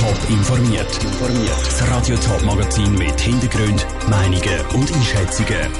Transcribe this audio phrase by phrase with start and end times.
[0.00, 0.98] Top informiert.
[1.66, 5.70] Das Radio Top Magazin mit Hintergrund, Meinungen und Einschätzungen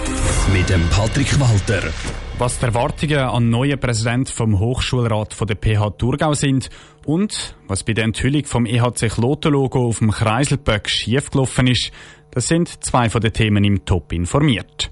[0.52, 1.88] mit dem Patrick Walter.
[2.36, 6.68] Was die Erwartungen an neuen Präsident vom Hochschulrat von der PH Thurgau sind
[7.06, 11.90] und was bei der Enthüllung vom EHC Kloten-Logo auf dem Kreiselböck schiefgelaufen ist,
[12.30, 14.90] das sind zwei von den Themen im Top informiert.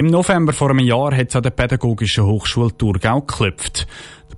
[0.00, 3.88] Im November vor einem Jahr hat es an der Pädagogischen Hochschule Thurgau geklopft.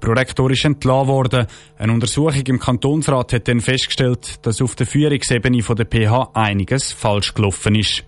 [0.01, 1.47] Prorektor ist entlassen worden.
[1.79, 6.93] Eine Untersuchung im Kantonsrat hat dann festgestellt, dass auf der Führungsebene von der PH einiges
[6.93, 8.05] falsch gelaufen ist.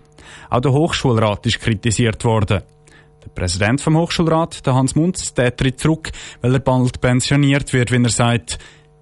[0.49, 2.63] Auch der Hochschulrat ist kritisiert worden.
[3.23, 7.91] Der Präsident vom Hochschulrat, der Hans Munz, der tritt zurück, weil er bald pensioniert wird,
[7.91, 8.57] wenn er sagt,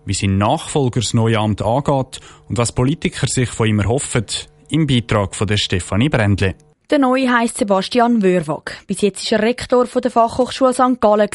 [0.05, 4.25] wie sein Nachfolger das neue Amt angeht und was Politiker sich von ihm erhoffen,
[4.69, 6.55] im Beitrag von der Stefanie Brändle.
[6.89, 8.77] Der neue heisst Sebastian Wörwag.
[8.85, 10.99] Bis jetzt war er Rektor der Fachhochschule St.
[10.99, 11.29] Gallen.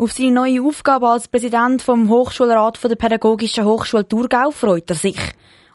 [0.00, 5.20] Auf seine neue Aufgabe als Präsident vom Hochschulrat der Pädagogischen Hochschule Thurgau freut er sich.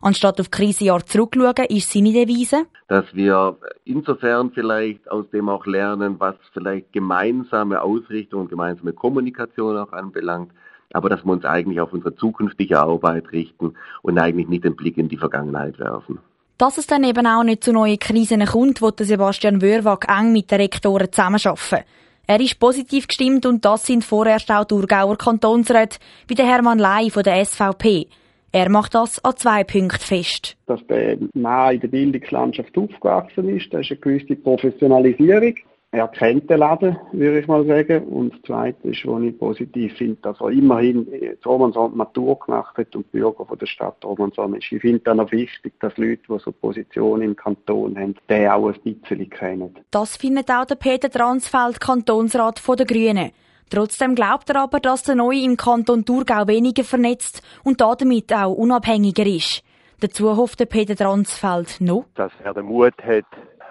[0.01, 6.15] Anstatt auf Krisenjahr zurückschauen, ist seine Devise, dass wir insofern vielleicht aus dem auch lernen,
[6.17, 10.51] was vielleicht gemeinsame Ausrichtung und gemeinsame Kommunikation auch anbelangt,
[10.91, 14.97] aber dass wir uns eigentlich auf unsere zukünftige Arbeit richten und eigentlich nicht den Blick
[14.97, 16.17] in die Vergangenheit werfen.
[16.57, 20.49] Dass es dann eben auch nicht zu neuen Krisen kommt, wird Sebastian Wörwag eng mit
[20.49, 21.85] den Rektoren zusammenarbeiten.
[22.27, 27.11] Er ist positiv gestimmt und das sind vorerst auch Thurgauer Kantonsräte, wie der Hermann Ley
[27.11, 28.07] von der SVP.
[28.51, 30.57] Er macht das an zwei Punkten fest.
[30.65, 35.55] Dass der Mann in der Bildungslandschaft aufgewachsen ist, das ist eine gewisse Professionalisierung
[35.91, 38.03] er kennt den Laden, würde ich mal sagen.
[38.07, 42.77] Und das Zweite ist, was ich positiv finde, dass er immerhin das Romanson Matur gemacht
[42.77, 44.71] hat und Bürger von der Stadt Romanson ist.
[44.71, 48.67] Ich finde dann auch wichtig, dass Leute, die so Positionen im Kanton haben, den auch
[48.67, 49.73] ein bisschen kennen.
[49.91, 53.31] Das findet auch der Peter Transfeld, Kantonsrat der Grünen.
[53.69, 58.53] Trotzdem glaubt er aber, dass der Neue im Kanton Thurgau weniger vernetzt und damit auch
[58.53, 59.63] unabhängiger ist.
[60.01, 63.25] Dazu hofft der Peter Transfeld noch, dass er den Mut hat,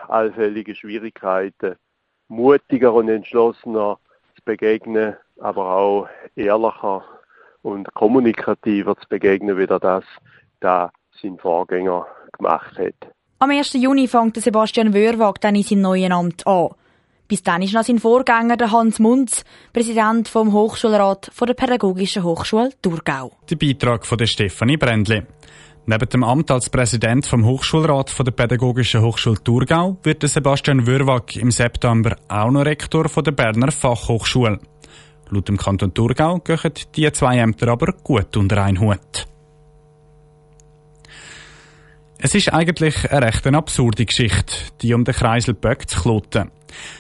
[0.09, 1.77] allfällige Schwierigkeiten
[2.29, 3.99] mutiger und entschlossener
[4.37, 7.05] zu begegnen, aber auch ehrlicher
[7.63, 10.05] und kommunikativer zu begegnen, wie er das
[10.61, 10.91] da
[11.21, 12.95] sein Vorgänger gemacht hat.
[13.39, 13.75] Am 1.
[13.75, 16.71] Juni fängt Sebastian Wörwag dann in seinem neuen Amt an.
[17.27, 22.71] Bis dann ist noch sein Vorgänger der Hans Munz, Präsident vom Hochschulrat der Pädagogischen Hochschule
[22.83, 23.33] Thurgau.
[23.51, 25.23] Der Beitrag von der Stefanie Brändli.
[25.87, 31.37] Neben dem Amt als Präsident vom Hochschulrat von der Pädagogischen Hochschule Thurgau wird Sebastian Würwag
[31.37, 34.61] im September auch noch Rektor von der Berner Fachhochschule.
[35.29, 39.27] Laut dem Kanton Thurgau gehen die zwei Ämter aber gut unter einen Hut.
[42.17, 46.51] Es ist eigentlich eine recht absurde Geschichte, die um den Kreisel Böck zu kloten.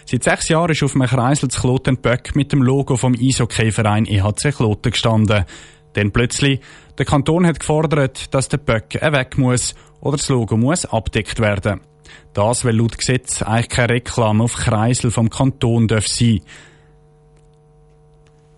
[0.04, 4.04] Seit sechs Jahren ist auf einem Kreisel zu Kloten Böck mit dem Logo vom Eishockeyverein
[4.04, 5.46] EHC Kloten gestanden.
[5.97, 6.60] Denn plötzlich,
[6.99, 11.81] der Kanton hat gefordert, dass der Böck weg muss oder das Logo muss abdeckt werden.
[12.32, 16.41] Das, weil laut Gesetz eigentlich keine Reklame auf Kreisel vom Kanton darf sein.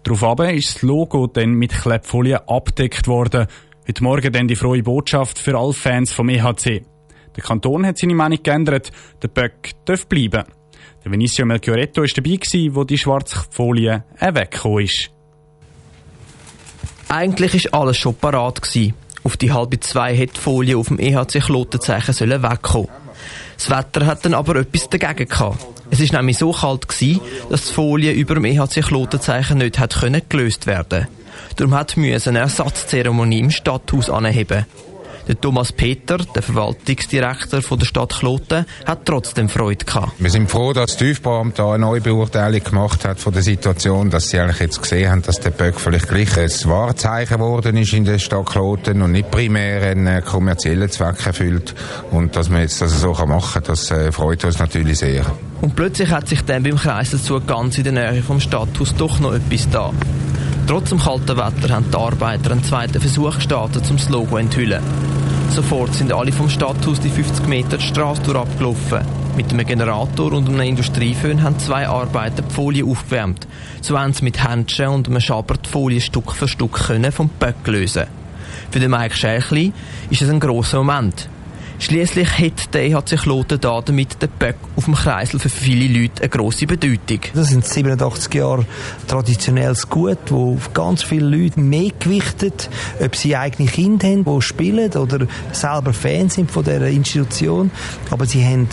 [0.03, 3.47] Daraufhin ist das Logo dann mit Klebfolie abdeckt worden.
[3.89, 6.85] Heute Morgen dann die frohe Botschaft für alle Fans vom EHC.
[7.37, 8.91] Der Kanton hat seine Meinung geändert,
[9.23, 10.45] der Böck darf bleiben.
[11.05, 15.16] Der Vinicio Melchioretto war dabei, wo die schwarze Folie weggekommen ist.
[17.09, 18.95] Eigentlich ist alles schon parat gewesen.
[19.23, 22.89] Auf die halbe zwei hätte die Folie auf dem EHC Klotenzeichen sollen wegkommen.
[23.57, 25.67] Das Wetter hat dann aber etwas dagegen gehabt.
[25.91, 30.01] Es ist nämlich so kalt gewesen, dass die Folie über dem EHC Klotenzeichen nicht hat
[30.29, 31.07] gelöst werden.
[31.57, 34.67] Darum hat eine Ersatzzeremonie im Stadthaus anheben.
[35.29, 40.13] Der Thomas Peter, der Verwaltungsdirektor von der Stadt Kloten, hat trotzdem Freude gehabt.
[40.19, 44.29] Wir sind froh, dass das Tiefbauamt eine neue Beurteilung gemacht hat von der Situation, dass
[44.29, 48.05] sie eigentlich jetzt gesehen haben, dass der Böck vielleicht gleich ein Wahrzeichen geworden ist in
[48.05, 51.75] der Stadt Kloten und nicht primär einen äh, kommerziellen Zweck erfüllt.
[52.13, 55.27] Und dass man jetzt das so machen kann, das äh, freut uns natürlich sehr.
[55.61, 59.35] Und plötzlich hat sich dann beim Kreiselzug ganz in der Nähe vom Stadthaus doch noch
[59.35, 59.93] etwas da.
[60.67, 64.37] Trotz dem kalten Wetter haben die Arbeiter einen zweiten Versuch gestartet, um das Logo zu
[64.37, 64.83] enthüllen.
[65.51, 69.01] Sofort sind alle vom Stadthaus die 50 Meter die Straße abgelaufen.
[69.37, 73.47] Mit einem Generator und einem Industrieföhn haben zwei Arbeiter die Folie aufgewärmt.
[73.81, 77.29] So haben sie mit Händchen und einem Schaber die Folie Stück für Stück können vom
[77.29, 78.07] Böck lösen.
[78.71, 79.73] Für den Mike Schächli
[80.11, 81.29] ist es ein grosser Moment.
[81.79, 86.23] Schließlich hat der EHC Kloten da damit der Böck auf dem Kreisel für viele Leute
[86.23, 87.21] eine grosse Bedeutung.
[87.35, 88.65] Das sind 87 Jahre
[89.07, 92.71] traditionelles Gut, wo ganz viele Leute mehr gewichtet,
[93.01, 97.71] ob sie eigene Kinder haben, die spielen oder selber Fans sind von dieser Institution.
[98.11, 98.69] Aber sie haben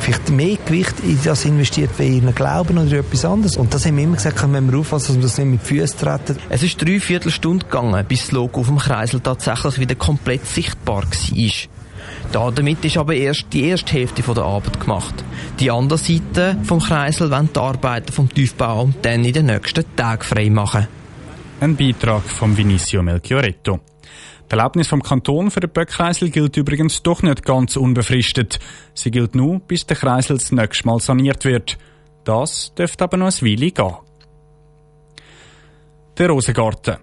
[0.00, 3.56] vielleicht mehr Gewicht in das investiert, wie in Glauben oder etwas anderes.
[3.56, 5.98] Und das haben wir immer gesagt, wenn wir aufpassen, dass wir das nicht mit Füßen
[5.98, 6.38] treten.
[6.48, 11.02] Es ist drei Viertelstunde gegangen, bis das Logo auf dem Kreisel tatsächlich wieder komplett sichtbar
[11.02, 11.73] war.
[12.32, 15.24] Da damit ist aber erst die erste Hälfte der Arbeit gemacht.
[15.60, 20.22] Die andere Seite vom Kreisel wollen die Arbeiter vom Tiefbau dann in den nächsten Tagen
[20.22, 20.88] frei machen.
[21.60, 23.80] Ein Beitrag von Vinicio Melchioretto.
[24.50, 28.58] Die Erlaubnis vom Kanton für den Böckkreisel gilt übrigens doch nicht ganz unbefristet.
[28.92, 31.78] Sie gilt nur, bis der Kreisel das nächste Mal saniert wird.
[32.24, 33.94] Das dürfte aber noch ein Weile gehen.
[36.18, 36.96] Der Rosengarten.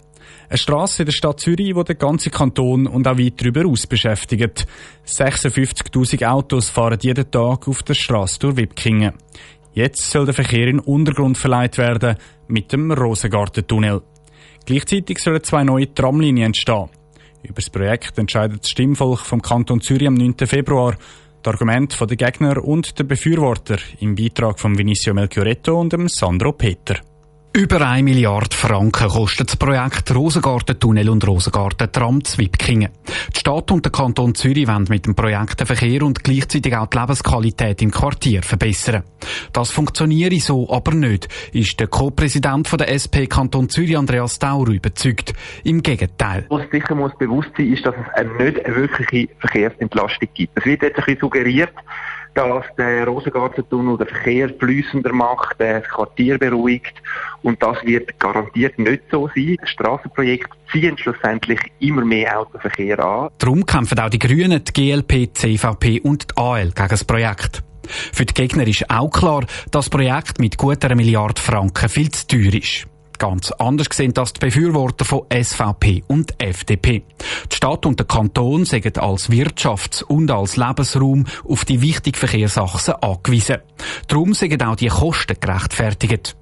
[0.50, 3.88] Eine Strasse in der Stadt Zürich, die den ganzen Kanton und auch weit darüber aus
[3.88, 4.66] beschäftigt.
[5.06, 9.14] 56.000 Autos fahren jeden Tag auf der Strasse durch Wipkingen.
[9.74, 12.18] Jetzt soll der Verkehr in Untergrund verleiht werden
[12.48, 14.02] mit dem Rosengartentunnel.
[14.66, 16.90] Gleichzeitig sollen zwei neue Tramlinien entstehen.
[17.44, 20.36] Über das Projekt entscheidet das Stimmvolk vom Kanton Zürich am 9.
[20.46, 20.96] Februar.
[21.44, 26.52] Die Argumente der Gegner und der Befürworter im Beitrag von Vinicio Melchioretto und dem Sandro
[26.52, 27.00] Peter.
[27.54, 32.92] Über 1 Milliarde Franken kostet das Projekt Rosengarten-Tunnel und Rosengarten-Tram Zwipkingen.
[33.36, 36.88] Die Stadt und der Kanton Zürich wollen mit dem Projekt den Verkehr und gleichzeitig auch
[36.88, 39.04] die Lebensqualität im Quartier verbessern.
[39.52, 45.34] Das funktioniere so aber nicht, ist der Co-Präsident der SP Kanton Zürich, Andreas Tauer, überzeugt.
[45.66, 46.46] Im Gegenteil.
[46.48, 50.58] Was sicher muss bewusst sein, ist, dass es nicht eine wirkliche Verkehrsentlastung gibt.
[50.58, 51.74] Es wird jetzt ein bisschen suggeriert,
[52.34, 56.94] dass der Rosengartentunnel den Verkehr flüssender macht, das Quartier beruhigt
[57.44, 59.58] und das wird garantiert nicht so sein.
[59.64, 63.30] Straßenprojekte ziehen schlussendlich immer mehr Autoverkehr an.
[63.38, 67.64] Darum kämpfen auch die Grünen, die GLP, CVP und die AL gegen das Projekt.
[67.88, 72.12] Für die Gegner ist auch klar, dass das Projekt mit gut einer Milliarde Franken viel
[72.12, 72.88] zu teuer ist
[73.22, 77.04] ganz anders sehen das die Befürworter von SVP und FDP.
[77.52, 82.96] Die Stadt und der Kanton sind als Wirtschafts- und als Lebensraum auf die wichtigen Verkehrsachsen
[82.96, 83.58] angewiesen.
[84.08, 86.36] Darum sind auch die Kosten gerechtfertigt.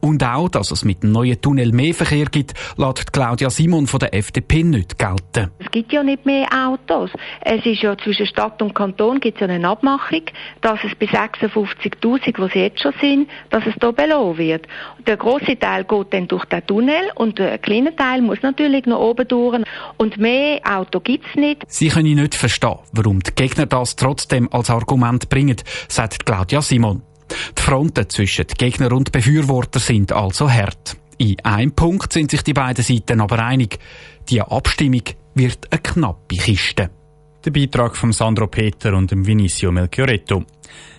[0.00, 4.00] Und auch, dass es mit dem neuen Tunnel mehr Verkehr gibt, lässt Claudia Simon von
[4.00, 5.50] der FDP nicht gelten.
[5.58, 7.10] Es gibt ja nicht mehr Autos.
[7.40, 10.22] Es ist ja zwischen Stadt und Kanton gibt es ja eine Abmachung,
[10.60, 14.66] dass es bei 56.000, wo sie jetzt schon sind, dass es hier belohnt wird.
[15.06, 19.00] Der große Teil geht dann durch den Tunnel und der kleine Teil muss natürlich noch
[19.00, 19.62] oben durch.
[19.96, 21.62] Und mehr Auto gibt es nicht.
[21.68, 25.56] Sie können nicht verstehen, warum die Gegner das trotzdem als Argument bringen,
[25.88, 27.02] sagt Claudia Simon.
[27.56, 30.96] Die Fronten zwischen Gegner und Befürworter sind also hart.
[31.18, 33.78] In einem Punkt sind sich die beiden Seiten aber einig.
[34.28, 35.02] Die Abstimmung
[35.34, 36.90] wird eine knappe Kiste.
[37.44, 40.44] Der Beitrag von Sandro Peter und dem Vinicio Melchioretto.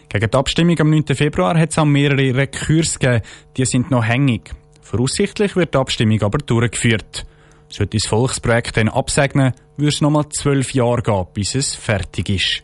[0.08, 1.16] Gegen die Abstimmung am 9.
[1.16, 3.24] Februar hat es auch mehrere Rekurs gegeben,
[3.58, 4.52] die sind noch hängig.
[4.82, 7.26] Voraussichtlich wird die Abstimmung aber durchgeführt.
[7.68, 12.64] Sollte das Volksprojekt dann absegnen, würde es nochmal zwölf Jahre gehen, bis es fertig ist.